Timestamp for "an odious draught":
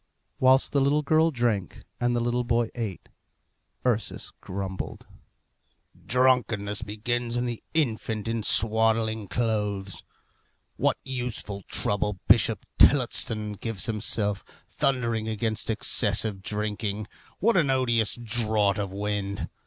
17.55-18.79